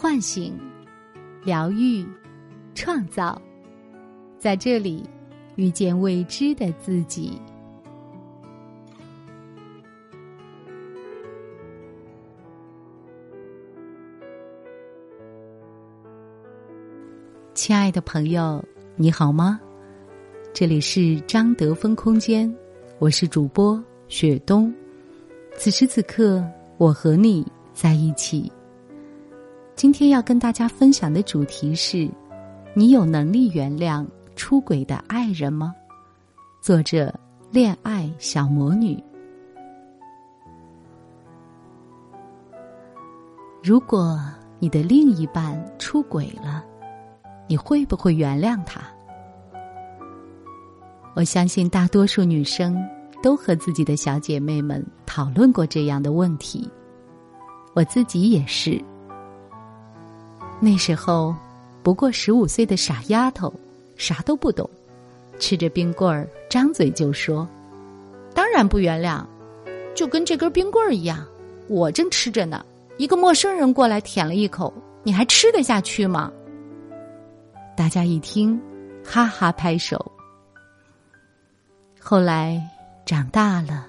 [0.00, 0.56] 唤醒、
[1.42, 2.06] 疗愈、
[2.72, 3.36] 创造，
[4.38, 5.02] 在这里
[5.56, 7.36] 遇见未知的自己。
[17.54, 19.58] 亲爱的朋友，你好吗？
[20.54, 22.48] 这里是张德芬空间，
[23.00, 24.72] 我是主播雪冬。
[25.56, 27.44] 此时此刻，我和你
[27.74, 28.48] 在一起。
[29.78, 32.10] 今天要跟大家分享的主题是：
[32.74, 35.72] 你有能力原谅出轨的爱人吗？
[36.60, 37.14] 作者：
[37.52, 39.00] 恋爱小魔女。
[43.62, 44.20] 如果
[44.58, 46.64] 你的另一半出轨了，
[47.46, 48.80] 你会不会原谅他？
[51.14, 52.84] 我相信大多数女生
[53.22, 56.68] 都和自己的小姐妹们讨论过这样的问题，
[57.74, 58.82] 我自己也是。
[60.60, 61.34] 那时候
[61.82, 63.52] 不过十五岁的傻丫头，
[63.96, 64.68] 啥都不懂，
[65.38, 67.48] 吃着冰棍儿，张嘴就说
[68.34, 69.24] ：“当然不原谅，
[69.94, 71.24] 就跟这根冰棍儿一样，
[71.68, 72.64] 我正吃着呢，
[72.96, 74.72] 一个陌生人过来舔了一口，
[75.04, 76.32] 你还吃得下去吗？”
[77.76, 78.60] 大家一听，
[79.04, 80.10] 哈哈拍手。
[82.00, 82.60] 后来
[83.06, 83.86] 长大了，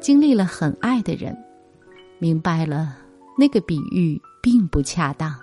[0.00, 1.36] 经历了很爱的人，
[2.18, 2.96] 明白了
[3.36, 5.38] 那个比喻并不恰当。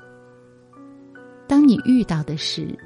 [1.48, 2.78] 当你遇到的是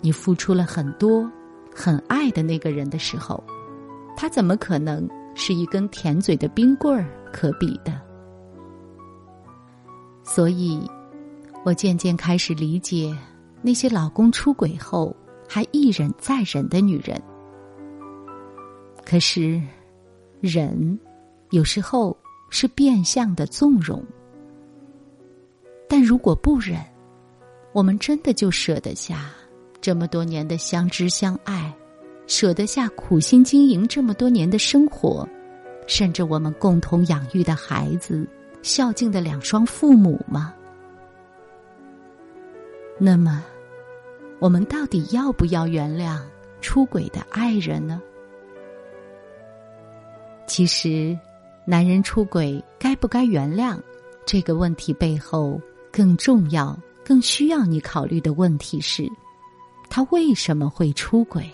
[0.00, 1.30] 你付出了很多、
[1.74, 3.42] 很爱的那个人的时候，
[4.16, 8.00] 他怎么可能是一根甜嘴的冰棍儿可比的？
[10.24, 10.80] 所以，
[11.64, 13.16] 我渐渐开始理解。
[13.62, 15.14] 那些老公出轨后
[15.46, 17.20] 还一忍再忍的女人，
[19.04, 19.60] 可是，
[20.40, 20.98] 忍
[21.50, 22.16] 有时候
[22.48, 24.02] 是变相的纵容。
[25.86, 26.80] 但如果不忍，
[27.72, 29.30] 我们真的就舍得下
[29.80, 31.72] 这么多年的相知相爱，
[32.26, 35.28] 舍得下苦心经营这么多年的生活，
[35.86, 38.26] 甚至我们共同养育的孩子，
[38.62, 40.52] 孝敬的两双父母吗？
[42.98, 43.42] 那么，
[44.38, 46.20] 我们到底要不要原谅
[46.60, 48.02] 出轨的爱人呢？
[50.46, 51.16] 其实，
[51.64, 53.78] 男人出轨该不该原谅
[54.26, 55.60] 这个问题背后，
[55.90, 56.78] 更重要、
[57.10, 59.10] 更需要你考虑的问题是：
[59.88, 61.44] 他为什么会出轨？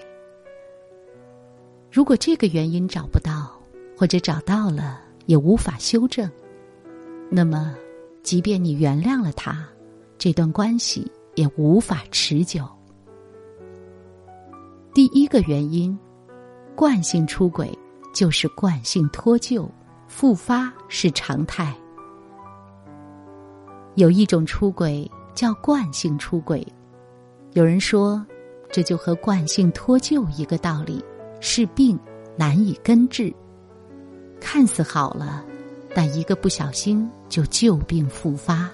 [1.91, 3.59] 如果这个原因找不到，
[3.97, 6.31] 或者找到了也无法修正，
[7.31, 7.75] 那么，
[8.23, 9.67] 即便你原谅了他，
[10.19, 11.11] 这段关系。
[11.37, 12.67] 也无法持久。
[14.95, 15.99] 第一个原因，
[16.75, 17.79] 惯性出轨
[18.15, 19.69] 就是惯性脱臼，
[20.07, 21.75] 复发是常态。
[23.97, 26.67] 有一种出轨叫惯性出轨，
[27.53, 28.25] 有人说
[28.73, 31.05] 这就和惯性脱臼一个道理，
[31.41, 31.97] 是病
[32.37, 33.33] 难以根治。
[34.41, 35.45] 看似好了，
[35.95, 38.69] 但一个不小心就旧病复发。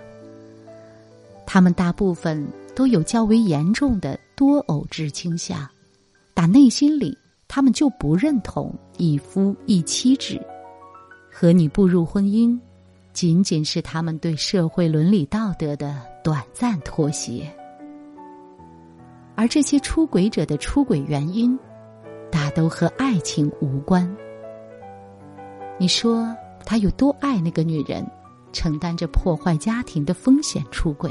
[1.45, 5.69] 他们大部分都有较为严重的多偶制倾向，
[6.33, 7.19] 打内心里
[7.49, 10.41] 他们就不认同一夫一妻制，
[11.31, 12.59] 和你步入婚姻，
[13.13, 17.51] 仅仅是他们对社会伦理道德的短暂妥协。
[19.35, 21.59] 而这些出轨者的出轨原因，
[22.31, 24.09] 大都和爱情无关。
[25.79, 26.35] 你说
[26.65, 28.07] 他有多爱那个女人，
[28.53, 31.11] 承担着破坏家庭的风险出轨？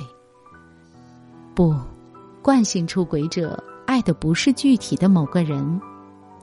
[1.53, 1.75] 不，
[2.41, 5.81] 惯性出轨者爱的不是具体的某个人，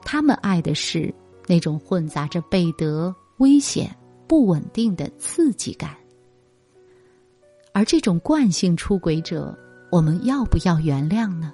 [0.03, 1.13] 他们爱的是
[1.47, 3.89] 那种混杂着背德、危险、
[4.29, 5.97] 不稳定的刺激感。
[7.73, 9.57] 而这种惯性出轨者，
[9.91, 11.51] 我们要不要原谅呢？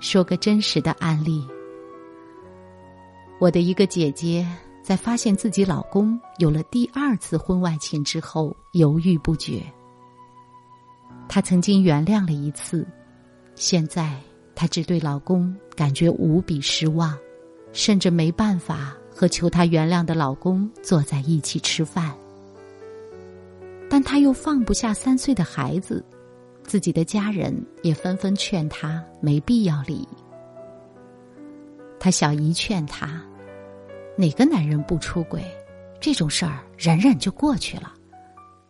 [0.00, 1.46] 说个真实的案例，
[3.38, 4.44] 我的一个姐姐
[4.82, 9.62] 在发现自己老公有了第二次婚外情之后，犹豫不决。
[11.28, 12.84] 她曾经原谅了一次，
[13.54, 14.20] 现在
[14.54, 17.16] 她只对老公感觉无比失望，
[17.72, 22.14] 甚至没办法和求她原谅的老公坐在一起吃饭。
[23.88, 26.04] 但她又放不下三岁的孩子，
[26.64, 30.06] 自己的家人也纷纷劝她没必要离。
[31.98, 33.22] 她小姨劝她
[34.18, 35.42] ：“哪个男人不出轨？
[35.98, 37.94] 这种事儿忍忍就过去了，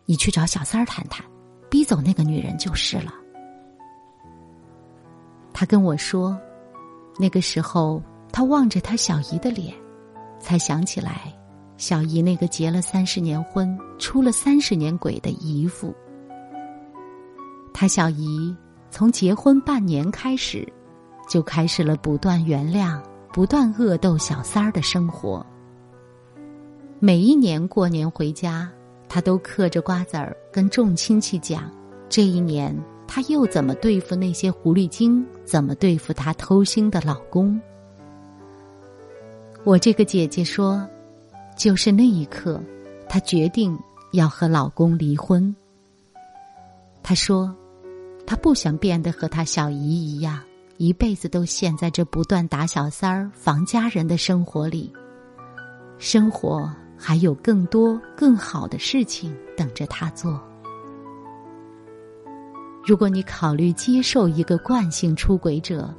[0.05, 1.25] 你去找小三儿谈谈。”
[1.69, 3.13] 逼走那个女人就是了。
[5.51, 6.39] 他跟我说，
[7.19, 8.01] 那个时候
[8.31, 9.75] 他望着他小姨的脸，
[10.39, 11.33] 才想起来，
[11.77, 15.93] 小姨那个结了三十年婚、出了三十年轨的姨父，
[17.73, 18.55] 他小姨
[18.89, 20.67] 从结婚半年开始，
[21.29, 23.01] 就开始了不断原谅、
[23.33, 25.45] 不断恶斗小三儿的生活。
[26.99, 28.67] 每一年过年回家，
[29.07, 31.71] 他都嗑着瓜子儿跟众亲戚讲，
[32.09, 32.75] 这一年
[33.07, 37.61] 他又怎么对付那些狐狸精，怎么对付他偷腥的老公。
[39.67, 40.81] 我这个姐姐说，
[41.57, 42.63] 就是那一刻，
[43.09, 43.77] 她决定
[44.13, 45.53] 要和老公离婚。
[47.03, 47.53] 她说。
[48.25, 50.41] 她不想变得和她小姨一样，
[50.77, 54.91] 一辈子都陷在这不断打小三儿、防家人的生活里。
[55.97, 60.41] 生活还有更多更好的事情等着她做。
[62.85, 65.93] 如果你考虑接受一个惯性出轨者，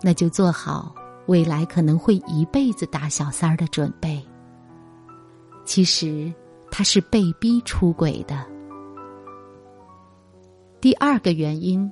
[0.00, 0.94] 那就做好
[1.30, 4.20] 未来可能会一辈子打小三儿的准备。
[5.64, 6.32] 其实
[6.72, 8.44] 他是被逼出轨的。
[10.80, 11.88] 第二个原因，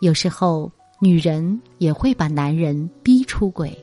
[0.00, 0.70] 有时候
[1.00, 3.76] 女人也会把男人逼出轨。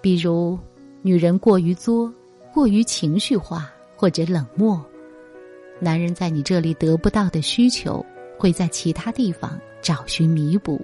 [0.00, 0.58] 比如，
[1.02, 2.10] 女人过于作、
[2.50, 4.82] 过于情绪化或者冷漠，
[5.78, 8.02] 男人在你这里得不到的需求，
[8.38, 10.80] 会在其他地方找寻弥补。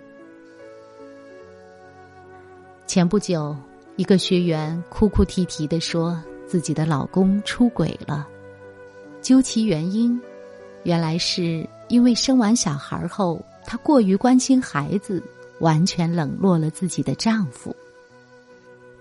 [2.88, 3.54] 前不久，
[3.96, 8.26] 一个学员哭哭啼啼的说自己的老公出轨了，
[9.20, 10.18] 究其原因。
[10.84, 15.22] 原来是因为生完小孩后，她过于关心孩子，
[15.60, 17.76] 完全冷落了自己的丈夫。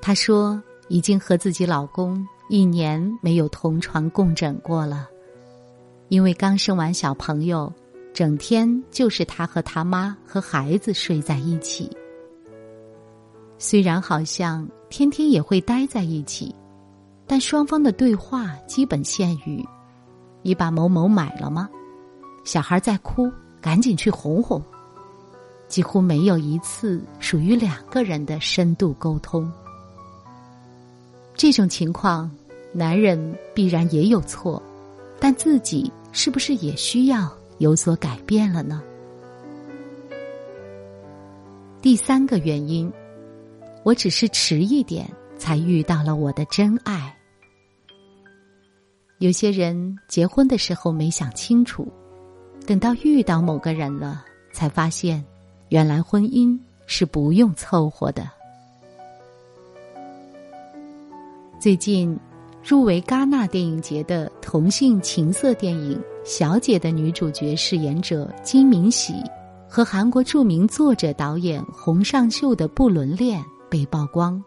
[0.01, 5.07] 她说，已经和自己老公一年没有同床共枕过了，
[6.10, 7.72] 因为刚生完小朋友，
[8.13, 11.90] 整天就是他和他妈和孩子睡在一起。
[13.59, 16.54] 虽然好像天天也会待在一起，
[17.25, 19.65] 但双方的对话基本限于。
[20.44, 21.69] 你把某某买了吗？
[22.44, 24.62] 小孩在哭，赶紧去哄哄。
[25.68, 29.51] 几乎没有一次属于两个人的深度沟通。
[31.36, 32.31] 这种情况，
[32.71, 34.62] 男人必然也有错，
[35.19, 38.81] 但自己是不是也需要有所改变了呢？
[41.81, 42.89] 第三个原因，
[43.88, 47.16] 我只是迟一点才遇到了我的真爱。
[49.19, 51.88] 有些人结婚的时候没想清楚，
[52.66, 55.24] 等到遇到某个人了，才发现，
[55.69, 58.30] 原来婚姻是不用凑合的。
[61.57, 62.19] 最近，
[62.62, 69.13] 入围戛纳电影节的同性情色电影《小姐》的女主角饰演者金敏喜，
[69.66, 74.44] 和韩国著名作者导演洪尚秀的不伦恋被曝光。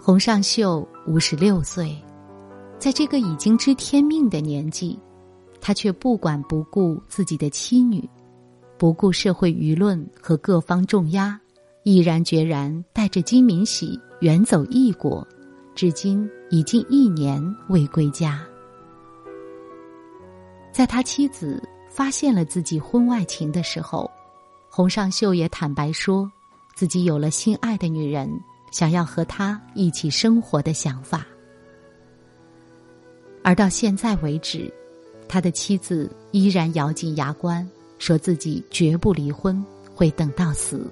[0.00, 1.96] 洪尚秀五十六岁。
[2.76, 4.98] 在这个已经知天命的年纪，
[5.58, 8.06] 他却不管不顾自己的妻女，
[8.76, 11.40] 不顾社会舆论和各方重压，
[11.82, 15.26] 毅然决然带着金敏喜远走异国，
[15.74, 18.44] 至今已近一年未归家。
[20.70, 24.10] 在他妻子发现了自己婚外情的时候，
[24.68, 26.30] 洪尚秀也坦白说，
[26.74, 28.28] 自己有了心爱的女人，
[28.72, 31.24] 想要和他一起生活的想法。
[33.42, 34.72] 而到现在为止，
[35.28, 39.64] 他的妻子依然咬紧牙关，说自己绝不离婚，
[39.94, 40.90] 会等到死。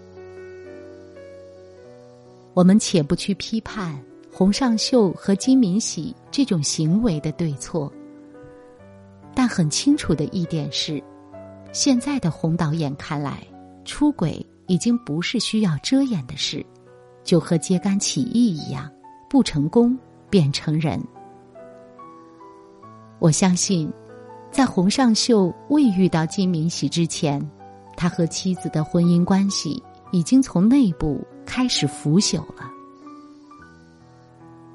[2.54, 3.98] 我们且不去批判
[4.30, 7.90] 洪尚秀和金敏喜这种行为的对错，
[9.34, 11.02] 但很清楚的一点是，
[11.72, 13.42] 现在的洪导演看来，
[13.84, 16.64] 出轨已经不是需要遮掩的事，
[17.24, 18.90] 就和揭竿起义一样，
[19.28, 19.98] 不成功
[20.30, 21.02] 便成仁。
[23.18, 23.92] 我相信，
[24.50, 27.40] 在洪尚秀未遇到金敏喜之前，
[27.96, 32.70] 他和妻子的婚姻关系已经从内部开始腐朽了。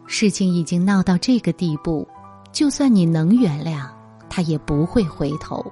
[0.06, 2.08] 事情已经闹到这个地步，
[2.54, 3.86] 就算你能原谅，
[4.30, 5.66] 他也不会回头。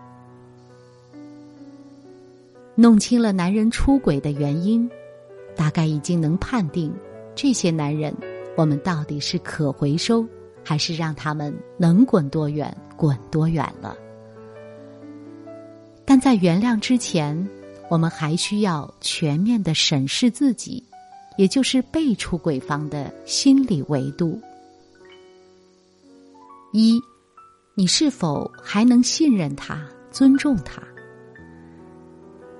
[2.75, 4.89] 弄清了男人出轨的原因，
[5.55, 6.93] 大概已经能判定
[7.33, 8.15] 这些男人，
[8.55, 10.25] 我们到底是可回收。
[10.67, 13.95] 还是让他们能滚多远滚多远了。
[16.03, 17.47] 但在原谅之前，
[17.87, 20.83] 我们还需要全面的审视自己，
[21.37, 24.41] 也就是被出轨方的心理维度。
[26.73, 26.99] 一，
[27.75, 30.81] 你是否还能信任他、尊重他？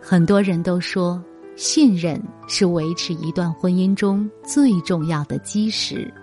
[0.08, 1.20] 很多人都说，
[1.56, 6.14] 信任是维持一段婚姻中最重要的基石。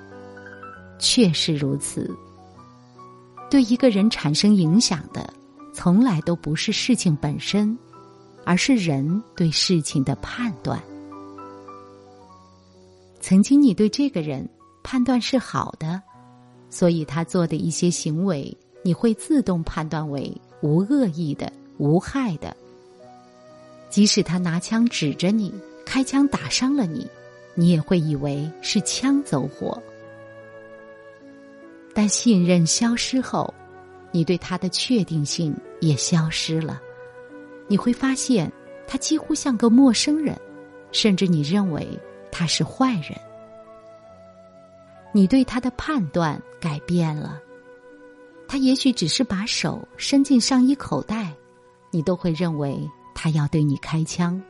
[1.01, 2.09] 确实如此。
[3.51, 5.29] 对一个人产生影响的，
[5.75, 7.77] 从来都不是事情本身，
[8.45, 10.81] 而是人对事情的判断。
[13.19, 14.49] 曾经你对这个人
[14.85, 16.01] 判断是好的，
[16.71, 22.57] 所以他做的一些行为，你会自动判断为无恶意的、无害的。
[23.93, 25.53] 即使他拿枪指着你，
[25.85, 27.07] 开枪打伤了你，
[27.55, 29.81] 你也会以为是枪走火。
[31.93, 33.53] 但信任消失后，
[34.11, 36.81] 你对他的确定性也消失了。
[37.69, 38.51] 你会发现，
[38.87, 40.35] 他几乎像个陌生人，
[40.91, 41.87] 甚至你认为
[42.31, 43.11] 他是坏人。
[45.13, 47.39] 你对他的判断改变了，
[48.49, 51.31] 他也许只是把手伸进上衣口袋，
[51.91, 54.41] 你都会认为他要对你开枪。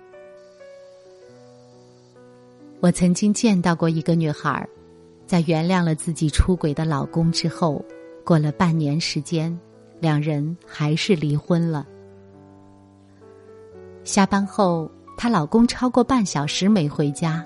[2.80, 4.68] 我曾经见到过一个女孩。
[5.24, 7.82] 在原谅了自己出轨的老公之后，
[8.22, 9.58] 过了半年时间，
[9.98, 11.86] 两人还是离婚了。
[14.04, 17.42] 下班后，她老公超过半小时没回家，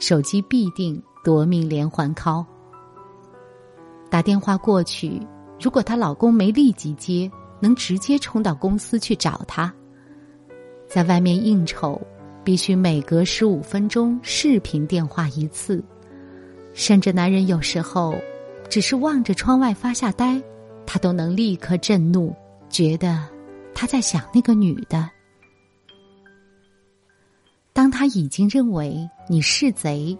[0.00, 2.44] 手机必定夺命连环 call。
[4.10, 5.24] 打电话过去，
[5.60, 9.72] 如果她老公没立即接，能直接冲到公司去找她。
[10.88, 12.00] 在外面应酬，
[12.42, 15.84] 必须每隔十五分钟视频电话一次。
[16.72, 18.14] 甚至男人有时候，
[18.70, 20.40] 只是望着窗外发下呆，
[20.86, 22.34] 他都能立刻震怒，
[22.70, 23.22] 觉得
[23.74, 25.10] 他在想那个女的。
[27.72, 30.16] 当他已经认为你是贼，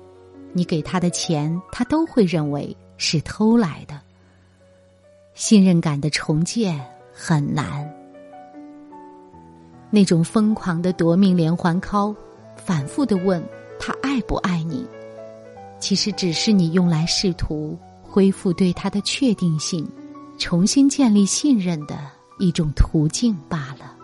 [0.53, 4.01] 你给他的钱，他都会认为是偷来的。
[5.35, 7.89] 信任感的重建很难，
[9.90, 12.14] 那种疯狂的夺命连环 call，
[12.57, 13.42] 反复的问
[13.78, 14.87] 他爱不爱你。
[15.80, 19.88] 其实只是你用来试图恢复对他的确定性，
[20.37, 21.99] 重新建立信任的
[22.38, 23.97] 一种途径罢了。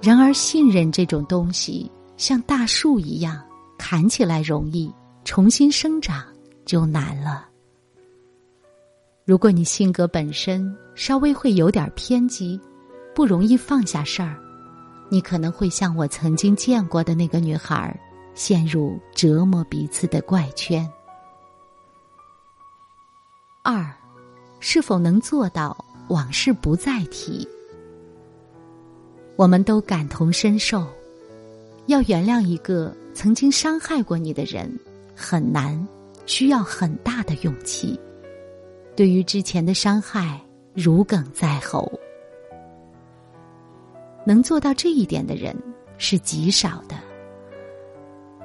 [0.00, 3.40] 然而，信任这种东西像大树一样，
[3.78, 4.92] 砍起来容易，
[5.24, 6.24] 重新生长
[6.64, 7.46] 就难了。
[9.24, 12.60] 如果你性格本身稍微会有点偏激，
[13.14, 14.36] 不容易放下事儿，
[15.08, 17.98] 你可能会像我曾经见过的那个女孩。
[18.34, 20.90] 陷入折磨彼此的怪圈。
[23.62, 23.86] 二，
[24.58, 25.76] 是否能做到
[26.08, 27.46] 往事不再提？
[29.36, 30.86] 我们都感同身受，
[31.88, 34.80] 要原谅一个曾经伤害过你的人
[35.14, 35.86] 很难，
[36.24, 38.00] 需要很大的勇气。
[38.96, 40.40] 对于之前的伤害，
[40.72, 41.86] 如鲠在喉。
[44.24, 45.56] 能做到这一点的人
[45.98, 46.96] 是极少的。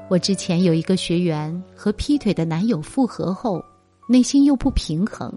[0.09, 3.63] 我之前有一个学员和劈腿的男友复合后，
[4.07, 5.31] 内心又不平衡，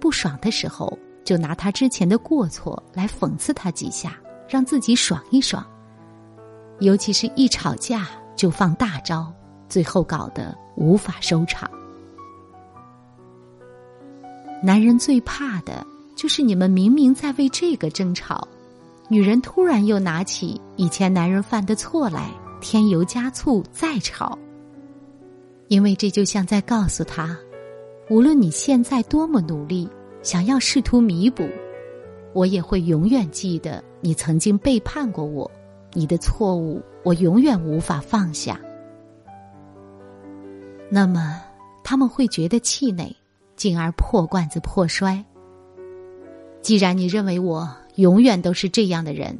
[0.00, 4.16] 不爽的时候就拿他之前的过错来讽刺他几下，
[4.48, 5.66] 让自己爽一爽。
[6.80, 9.32] 尤其是一吵架就放大招，
[9.68, 11.68] 最后搞得无法收场。
[14.62, 18.46] 男人最怕的就是你们明明在为这个争吵，
[19.08, 22.30] 女人突然又拿起以前男人犯的错来。
[22.60, 24.38] 添油加醋再吵，
[25.68, 27.36] 因为这就像在告诉他：
[28.08, 29.86] 无论你现在多么努力，
[30.22, 31.46] 想要试图弥补，
[32.32, 35.50] 我也会永远记得你曾经背叛过我，
[35.92, 38.58] 你的错误我永远无法放下。
[40.88, 41.38] 那么
[41.82, 43.14] 他们会觉得气馁，
[43.56, 45.22] 进而破罐子破摔。
[46.62, 49.38] 既然你认为我永远都是这样的人，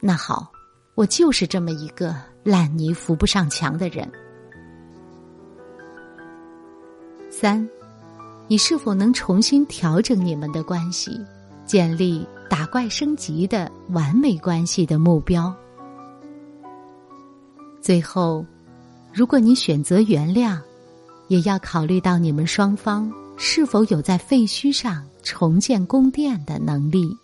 [0.00, 0.50] 那好，
[0.94, 2.14] 我就是这么一个。
[2.44, 4.06] 烂泥扶不上墙的人。
[7.30, 7.66] 三，
[8.46, 11.18] 你是否能重新调整你们的关系，
[11.64, 15.50] 建立打怪升级的完美关系的目标？
[17.80, 18.44] 最后，
[19.10, 20.58] 如果你选择原谅，
[21.28, 27.16] 也要考虑到你们双方是否有在废墟上重建宫殿的能力。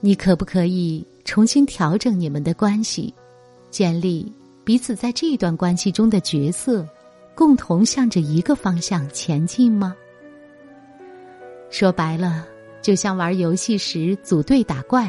[0.00, 1.04] 你可不可以？
[1.22, 3.14] 重新调整你们的关系，
[3.70, 4.32] 建立
[4.64, 6.84] 彼此在这段关系中的角色，
[7.36, 9.94] 共同向着一个方向前进吗？
[11.68, 12.44] 说白了，
[12.82, 15.08] 就像玩游戏时组队打怪，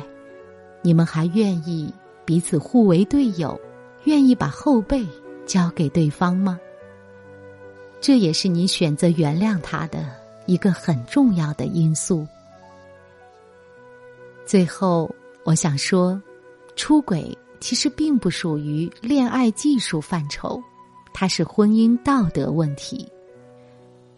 [0.84, 1.92] 你们还愿意
[2.24, 3.60] 彼此互为队友，
[4.04, 5.04] 愿意把后背
[5.48, 6.60] 交给对方吗？
[8.00, 10.06] 这也是你选择原谅他的
[10.46, 12.28] 一个很重要的因素。
[14.52, 15.10] 最后。
[15.46, 16.22] 我想说，
[16.76, 20.62] 出轨其实并不属于恋爱技术范畴，
[21.14, 23.08] 它是婚姻道德问题。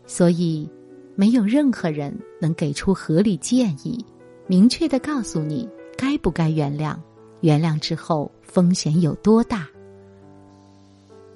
[0.07, 0.67] 所以，
[1.15, 2.11] 没有任何人
[2.41, 4.03] 能给出合理建议，
[4.47, 6.97] 明确的告诉你该不该原谅，
[7.41, 9.67] 原谅之后风险有多大。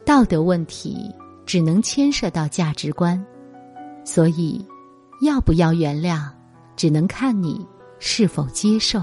[0.03, 1.13] 道德问题
[1.45, 3.23] 只能牵涉到价值观，
[4.03, 4.59] 所以
[5.21, 6.27] 要不要原谅，
[6.75, 7.63] 只能看你
[7.99, 9.01] 是否接受。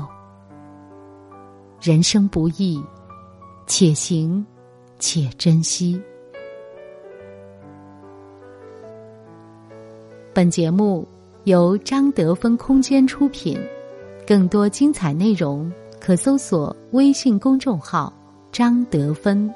[1.80, 2.82] 人生不易，
[3.66, 4.44] 且行
[4.98, 6.00] 且珍惜。
[10.32, 11.06] 本节目
[11.44, 13.58] 由张德芬空间出品，
[14.26, 15.70] 更多精彩内容
[16.00, 18.12] 可搜索微信公众号
[18.50, 19.52] “张德芬”。